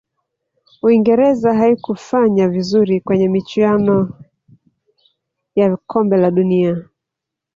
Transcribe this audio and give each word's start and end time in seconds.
uingereza 0.83 1.53
haikufanya 1.53 2.47
vizuri 2.49 2.99
kwenye 3.01 3.29
michuano 3.29 4.13
ya 5.55 5.77
kombe 5.77 6.17
la 6.17 6.31
dunia 6.31 6.85